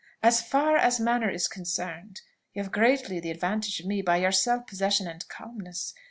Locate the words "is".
1.29-1.47